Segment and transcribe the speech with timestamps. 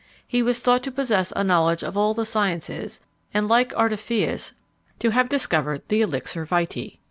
[0.25, 3.01] He was thought to possess a knowledge of all the sciences,
[3.35, 4.53] and, like Artephius,
[4.97, 6.97] to have discovered the elixir vitæ.